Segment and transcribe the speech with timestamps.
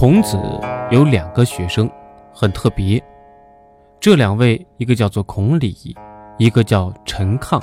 [0.00, 0.38] 孔子
[0.92, 1.90] 有两个学生，
[2.32, 3.02] 很特别。
[3.98, 5.74] 这两位，一个叫做孔鲤，
[6.36, 7.60] 一个叫陈亢。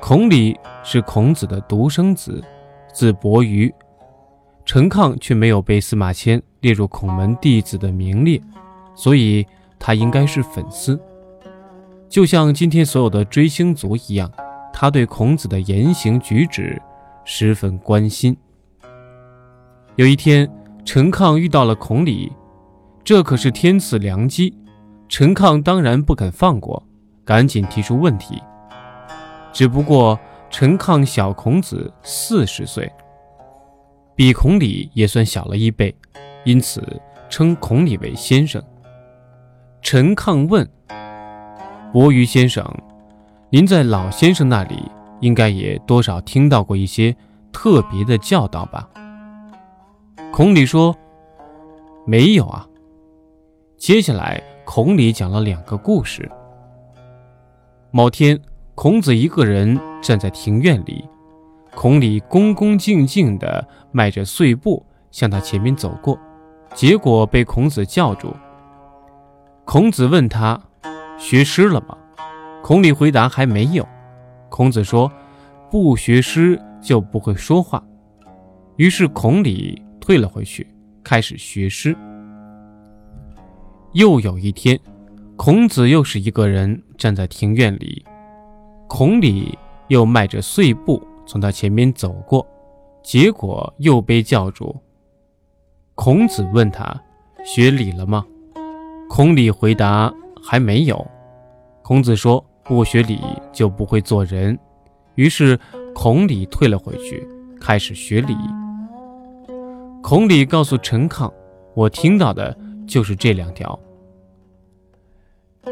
[0.00, 2.40] 孔鲤是孔子的独生子，
[2.92, 3.74] 字伯鱼。
[4.64, 8.40] 陈亢却没有被司马迁列入孔门弟子的名列，
[8.94, 9.44] 所以
[9.76, 10.96] 他应该是粉丝。
[12.08, 14.30] 就像今天所有的追星族一样，
[14.72, 16.80] 他对孔子的言行举止
[17.24, 18.36] 十分关心。
[19.96, 20.48] 有一天。
[20.84, 22.30] 陈亢遇到了孔鲤，
[23.02, 24.54] 这可是天赐良机。
[25.08, 26.82] 陈亢当然不肯放过，
[27.24, 28.42] 赶紧提出问题。
[29.52, 30.18] 只不过
[30.50, 32.90] 陈亢小孔子四十岁，
[34.14, 35.94] 比孔鲤也算小了一辈，
[36.44, 38.62] 因此称孔鲤为先生。
[39.80, 40.68] 陈亢问
[41.92, 42.64] ：“伯鱼先生，
[43.50, 47.14] 您在老先生那里应该也多少听到过一些
[47.52, 48.88] 特别的教导吧？”
[50.36, 50.92] 孔鲤说
[52.04, 52.66] ：“没有啊。”
[53.78, 56.28] 接下来，孔鲤讲了两个故事。
[57.92, 58.36] 某天，
[58.74, 61.08] 孔子一个人站在庭院里，
[61.76, 66.18] 孔鲤恭恭敬敬地迈着碎步向他前面走过，
[66.74, 68.34] 结果被孔子叫住。
[69.64, 70.60] 孔子问他
[71.16, 71.96] ：“学诗了吗？”
[72.60, 73.86] 孔鲤回答：“还没有。”
[74.50, 75.08] 孔子说
[75.70, 77.80] ：“不学诗就不会说话。”
[78.74, 79.80] 于是孔鲤。
[80.04, 80.66] 退了回去，
[81.02, 81.96] 开始学诗。
[83.94, 84.78] 又有一天，
[85.34, 88.04] 孔子又是一个人站在庭院里，
[88.86, 89.58] 孔鲤
[89.88, 92.46] 又迈着碎步从他前面走过，
[93.02, 94.76] 结果又被叫住。
[95.94, 96.94] 孔子问他
[97.42, 98.26] ：“学礼了吗？”
[99.08, 100.12] 孔鲤回答
[100.44, 101.02] ：“还没有。”
[101.80, 103.18] 孔子说：“不学礼
[103.54, 104.58] 就不会做人。”
[105.16, 105.58] 于是
[105.94, 107.26] 孔鲤退了回去，
[107.58, 108.36] 开始学礼。
[110.04, 111.32] 孔鲤告诉陈亢
[111.72, 112.54] ：“我听到的
[112.86, 113.80] 就是这两条。”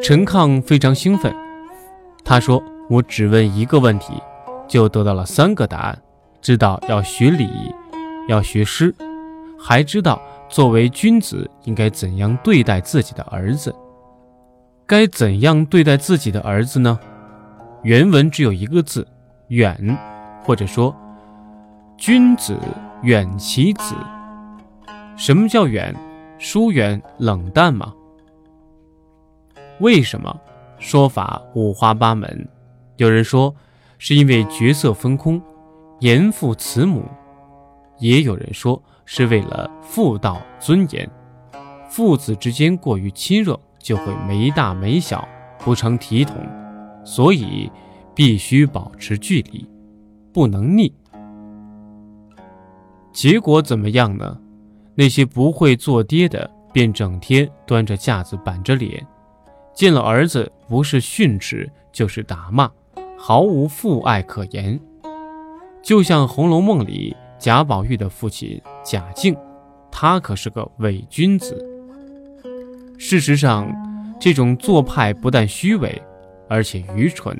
[0.02, 1.30] 陈亢非常兴奋，
[2.24, 4.14] 他说：“我只问一个问题，
[4.66, 6.02] 就得到了三个答案，
[6.40, 7.46] 知道要学礼，
[8.26, 8.94] 要学诗，
[9.60, 13.74] 还知道作为君子应该怎样对待自己的儿子。
[14.86, 16.98] 该怎样对待自己的儿子呢？
[17.82, 19.06] 原文只有一个字
[19.48, 19.98] ‘远’，
[20.42, 20.96] 或者说
[21.98, 22.58] ‘君子
[23.02, 23.94] 远其子’。”
[25.24, 25.94] 什么叫远？
[26.36, 27.94] 疏远、冷淡吗？
[29.78, 30.36] 为什么？
[30.80, 32.48] 说法五花八门。
[32.96, 33.54] 有人说
[33.98, 35.40] 是因为角色分空，
[36.00, 37.02] 严父慈母；
[38.00, 41.08] 也有人说是为了妇道尊严，
[41.88, 45.24] 父子之间过于亲热就会没大没小，
[45.60, 46.36] 不成体统，
[47.04, 47.70] 所以
[48.12, 49.64] 必须保持距离，
[50.32, 50.92] 不能逆。
[53.12, 54.36] 结果怎么样呢？
[54.94, 59.04] 那些不会做爹的，便整天端着架子板着脸，
[59.74, 62.70] 见了儿子不是训斥就是打骂，
[63.18, 64.78] 毫无父爱可言。
[65.82, 69.36] 就像《红楼梦》里贾宝玉的父亲贾敬，
[69.90, 71.56] 他可是个伪君子。
[72.98, 73.68] 事实上，
[74.20, 76.00] 这种做派不但虚伪，
[76.48, 77.36] 而且愚蠢。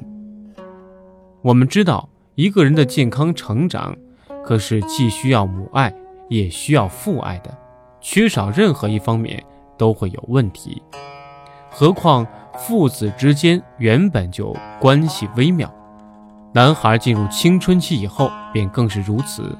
[1.40, 3.96] 我们知道，一个人的健康成长，
[4.44, 5.94] 可是既需要母爱。
[6.32, 7.54] 也需要父爱的，
[8.00, 9.44] 缺少任何一方面
[9.76, 10.82] 都会有问题。
[11.70, 12.26] 何况
[12.56, 15.70] 父子之间原本就关系微妙，
[16.54, 19.54] 男孩进入青春期以后便更是如此。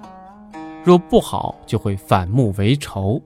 [0.83, 3.21] 若不好，就会反目为仇。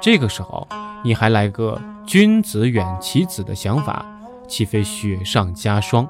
[0.00, 0.66] 这个时候
[1.04, 4.04] 你还来个君子远其子的想法，
[4.48, 6.08] 岂非雪上加霜？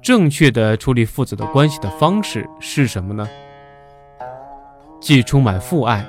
[0.00, 3.28] 正确的处理父子的关系的方式是什么呢？
[5.00, 6.04] 既充满父爱，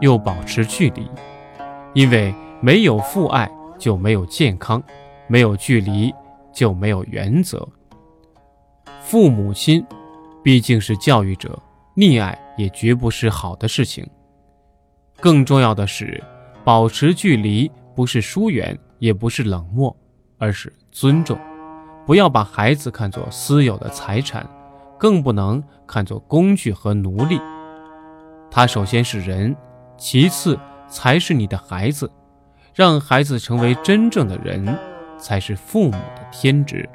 [0.00, 1.08] 又保持距离，
[1.94, 4.82] 因为没有父爱就没有健康，
[5.26, 6.12] 没有距离
[6.52, 7.66] 就没有原则。
[9.00, 9.84] 父母亲
[10.42, 11.58] 毕竟是教育者，
[11.96, 14.06] 溺爱也绝不是好的事情。
[15.20, 16.22] 更重要的是，
[16.64, 19.94] 保持距离不是疏远，也不是冷漠，
[20.38, 21.38] 而是尊重。
[22.04, 24.46] 不要把孩子看作私有的财产，
[24.98, 27.40] 更不能看作工具和奴隶。
[28.54, 29.56] 他首先是人，
[29.98, 30.56] 其次
[30.88, 32.08] 才是你的孩子。
[32.72, 34.64] 让孩子成为真正的人，
[35.18, 36.88] 才是父母的天职。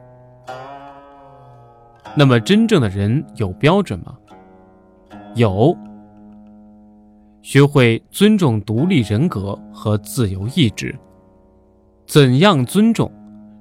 [2.15, 4.17] 那么，真正的人有标准吗？
[5.35, 5.77] 有。
[7.41, 10.97] 学会尊重独立人格和自由意志。
[12.07, 13.11] 怎样尊重？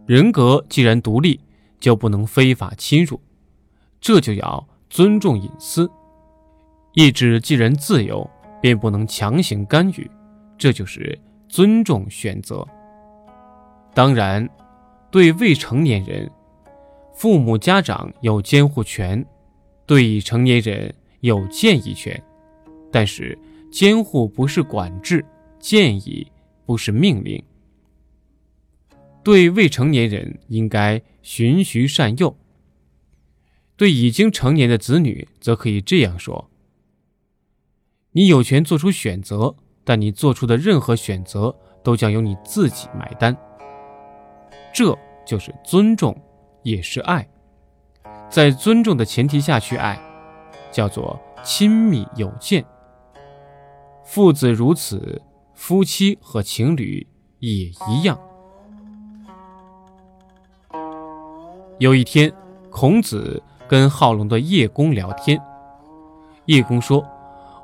[0.06, 1.40] 人格既然独立，
[1.80, 3.20] 就不能非法侵入，
[4.00, 5.90] 这就要尊重隐私。
[7.00, 8.28] 意志既然自由，
[8.60, 10.10] 便不能强行干预，
[10.58, 11.16] 这就是
[11.48, 12.66] 尊重选择。
[13.94, 14.50] 当然，
[15.08, 16.28] 对未成年人，
[17.14, 19.24] 父母家长有监护权；
[19.86, 22.20] 对已成年人有建议权。
[22.90, 23.38] 但是，
[23.70, 25.24] 监护不是管制，
[25.60, 26.26] 建议
[26.66, 27.40] 不是命令。
[29.22, 32.34] 对未成年人应该循循善诱；
[33.76, 36.47] 对已经成年的子女，则可以这样说：
[38.18, 39.54] 你有权做出选择，
[39.84, 41.54] 但你做出的任何选择
[41.84, 43.36] 都将由你自己买单。
[44.74, 44.92] 这
[45.24, 46.20] 就是尊重，
[46.64, 47.24] 也是爱。
[48.28, 49.96] 在尊重的前提下去爱，
[50.72, 52.64] 叫做亲密有间。
[54.02, 55.22] 父子如此，
[55.54, 57.06] 夫妻和情侣
[57.38, 58.18] 也一样。
[61.78, 62.32] 有一天，
[62.68, 65.40] 孔子跟好龙的叶公聊天。
[66.46, 67.06] 叶公说：“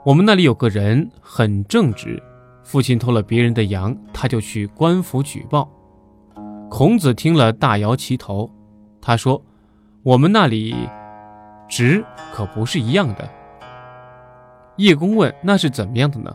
[0.04, 2.22] 我们那里有个人很正直，
[2.62, 5.66] 父亲偷了别人的羊，他就去官府举报。”
[6.70, 8.50] 孔子听了，大摇其头。
[9.00, 9.42] 他说
[10.04, 10.74] ：“我们那里
[11.66, 12.04] 直
[12.34, 13.26] 可不是一样的。”
[14.76, 16.30] 叶公问：“那是怎么样的呢？”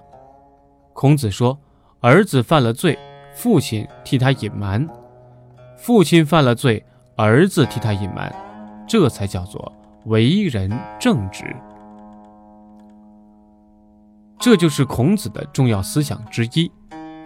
[0.93, 1.55] 孔子说
[2.01, 2.97] ：“儿子犯了罪，
[3.35, 4.83] 父亲替他隐瞒；
[5.77, 6.83] 父亲犯了罪，
[7.15, 8.33] 儿子替他隐瞒，
[8.87, 9.71] 这才叫做
[10.05, 11.55] 为人正直。”
[14.39, 16.71] 这就是孔子的重要思想之一：“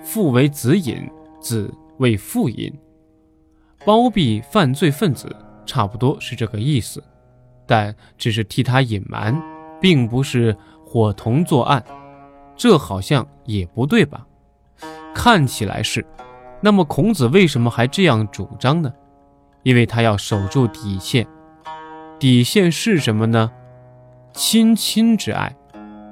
[0.04, 1.08] 父为子隐，
[1.40, 2.74] 子为父隐。”
[3.86, 5.34] 包庇犯罪分子，
[5.66, 7.04] 差不多是这个意思，
[7.68, 9.40] 但只是替他隐瞒，
[9.80, 11.84] 并不是伙同作案，
[12.56, 14.26] 这好像也不对吧？
[15.14, 16.04] 看起来是。
[16.62, 18.92] 那么孔子为什么还这样主张呢？
[19.64, 21.28] 因为他要守住底线。
[22.18, 23.52] 底线是什么呢？
[24.34, 25.56] 亲亲之爱。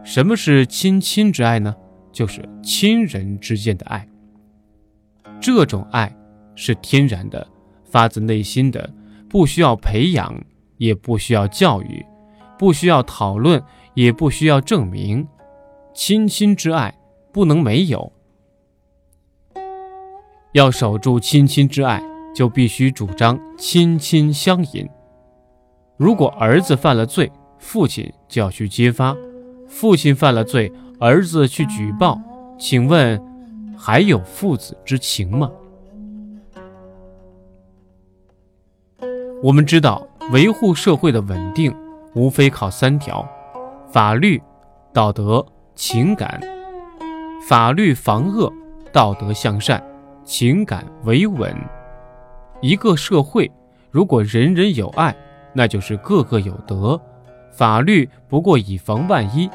[0.04, 1.76] 什么是亲亲之爱呢？
[2.12, 4.08] 就是亲人之间的爱。
[5.40, 6.14] 这种爱
[6.56, 7.48] 是天然的。
[7.84, 8.90] 发自内心的，
[9.30, 10.34] 不需要培养，
[10.78, 12.06] 也不需要教育，
[12.58, 13.62] 不需要讨论，
[13.96, 15.28] 也不需要证明。
[15.94, 16.98] 亲亲之爱
[17.34, 18.14] 不能没有，
[20.54, 22.02] 要守住亲亲之爱，
[22.34, 24.88] 就必须主张亲亲相隐。
[25.98, 29.14] 如果儿子犯了罪，父亲就要去揭发；
[29.72, 32.20] 父亲犯了罪，儿子去举报。
[32.60, 33.20] 请问，
[33.76, 35.50] 还有父子之情吗？
[39.42, 41.74] 我们知道，维护社会的稳定，
[42.14, 43.28] 无非靠三条：
[43.92, 44.40] 法律、
[44.94, 46.40] 道德、情感。
[47.48, 48.54] 法律防恶，
[48.92, 49.82] 道德向善，
[50.24, 51.52] 情感维稳。
[52.62, 53.52] 一个社会
[53.90, 55.16] 如果人人有爱，
[55.54, 57.02] 那就是个个有德，
[57.52, 59.50] 法律不过以防万一。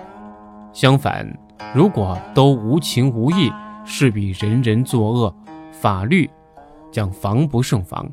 [0.77, 1.27] 相反，
[1.75, 3.51] 如果都无情无义，
[3.83, 5.35] 势必人人作恶，
[5.73, 6.29] 法律
[6.93, 8.07] 将防不胜防。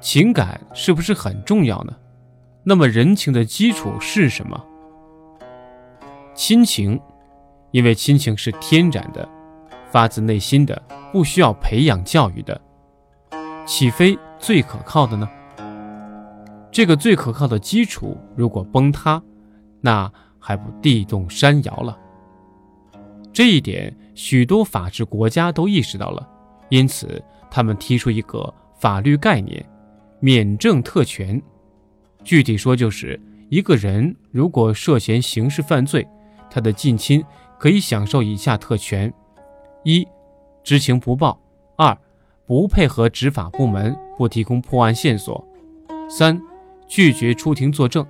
[0.00, 1.96] 情感是不是很重要呢？
[2.62, 4.62] 那么人情的基础是什么？
[6.34, 7.00] 亲情，
[7.70, 9.26] 因为亲情是天然的，
[9.90, 12.60] 发自内心的，不需要培养教育的，
[13.64, 15.26] 岂非最可靠的呢？
[16.70, 19.22] 这个最可靠的基础如果崩塌，
[19.80, 21.96] 那还不地动山摇了？
[23.32, 26.28] 这一点许多法治国家都意识到了，
[26.68, 29.64] 因此他们提出一个法律概念。
[30.22, 31.40] 免政特权，
[32.22, 33.18] 具体说就是
[33.48, 36.06] 一个人如果涉嫌刑事犯罪，
[36.50, 37.24] 他的近亲
[37.58, 39.10] 可以享受以下特权：
[39.82, 40.06] 一、
[40.62, 41.38] 知情不报；
[41.76, 41.96] 二、
[42.44, 45.42] 不配合执法部门，不提供破案线索；
[46.10, 46.38] 三、
[46.86, 48.06] 拒绝出庭作证。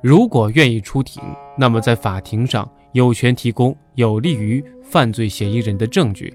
[0.00, 1.22] 如果愿意出庭，
[1.56, 6.32] 那么在法庭上有权提供有利于犯罪嫌疑人的证据，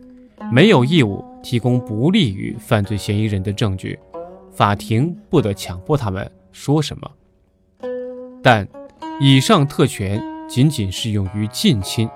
[0.52, 3.98] 没有义务提供不利于犯罪嫌疑人的证据。
[4.52, 7.10] 法庭不得强迫他们说什么，
[8.44, 8.68] 但
[9.20, 12.08] 以上特权仅仅适用于近亲，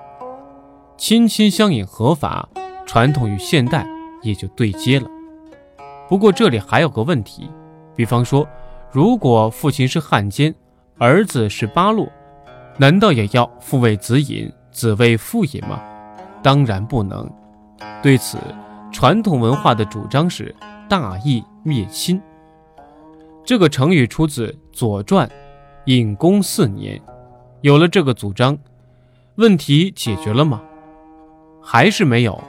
[0.96, 2.48] 亲亲相隐合法，
[2.86, 3.84] 传统与现代
[4.22, 5.10] 也就对接了。
[6.08, 7.50] 不过这里还有个问题，
[7.96, 8.46] 比方说，
[8.92, 10.54] 如果父亲是汉奸，
[11.00, 12.10] 儿子是八路，
[12.76, 15.80] 难道也要父为子隐，子为父隐吗？
[16.42, 17.30] 当然不能。
[18.02, 18.36] 对此，
[18.90, 20.52] 传统文化的主张是
[20.88, 22.20] 大义灭亲。
[23.44, 25.26] 这个成语出自《左传》，
[25.86, 27.00] 隐公四年。
[27.60, 28.58] 有了这个主张，
[29.36, 30.60] 问题解决了吗？
[31.62, 32.42] 还是没有。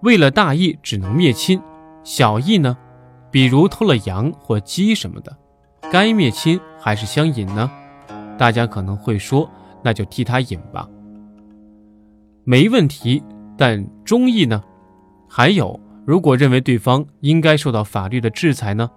[0.00, 1.58] 为了大义，只能灭亲；
[2.04, 2.74] 小义呢？
[3.30, 5.36] 比如偷了羊或鸡什么的，
[5.90, 7.70] 该灭亲还是相隐呢？
[8.36, 9.48] 大家可能会说，
[9.84, 10.88] 那就替他引吧。
[12.42, 13.22] 没问题，
[13.56, 14.60] 但中意呢？
[15.28, 18.90] 还有，如果认为对方应该受到法律的制裁呢？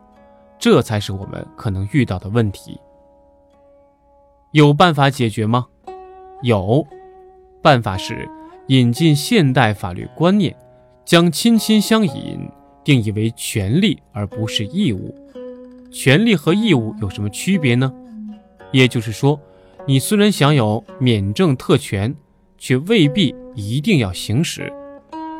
[0.57, 2.79] 这才是我们可能遇到的问题。
[4.51, 5.67] 有办法解决吗？
[6.41, 6.83] 有，
[7.61, 8.27] 办法是
[8.67, 10.55] 引进现代法律观念，
[11.05, 12.49] 将亲亲相引
[12.83, 15.13] 定义为权利而不是义务。
[15.95, 17.89] 权利和义务有什么区别呢？
[18.73, 19.39] 也就是说，
[19.87, 22.13] 你虽然享有免证特权，
[22.57, 24.71] 却未必一定要行使。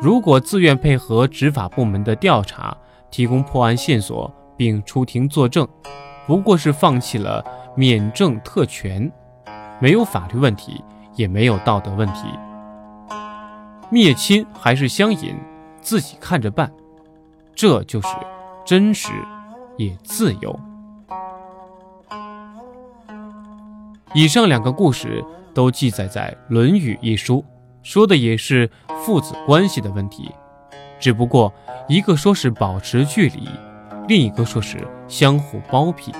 [0.00, 2.74] 如果自愿配合执法部门的调查，
[3.10, 5.68] 提供破案线索并出庭作证，
[6.26, 7.44] 不过是放弃了
[7.76, 9.12] 免证特权，
[9.78, 10.82] 没有法律问题，
[11.16, 12.22] 也没有道德问题。
[13.90, 15.36] 灭亲还是相引，
[15.82, 16.72] 自己看着办。
[17.54, 18.08] 这就是
[18.64, 19.12] 真实，
[19.76, 20.58] 也自由。
[24.14, 27.44] 以上两个故事都记载在《论语》一书。
[27.82, 28.68] 说的也是
[29.04, 30.28] 父子关系的问题，
[30.98, 31.52] 只不过
[31.88, 33.48] 一个说是保持距离，
[34.08, 36.12] 另一个说是相互包庇，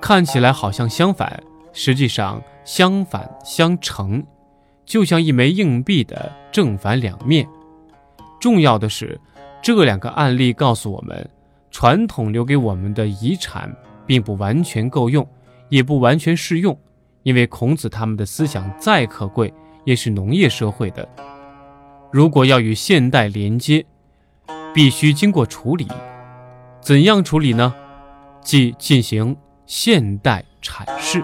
[0.00, 1.40] 看起来好像相反，
[1.72, 4.26] 实际上相反相成，
[4.84, 7.46] 就像一枚硬币的正反两面。
[8.40, 9.20] 重要的是，
[9.62, 11.30] 这两个案例告诉我们，
[11.78, 13.70] 传统留给我们的遗产
[14.06, 15.28] 并不完全够用，
[15.68, 16.74] 也不完全适用，
[17.22, 19.52] 因为孔子他们的思想再可贵。
[19.84, 21.06] 也是农业社会的，
[22.10, 23.84] 如果要与现代连接，
[24.72, 25.86] 必须经过处理。
[26.80, 27.74] 怎样处理呢？
[28.40, 31.22] 即进行现代阐释。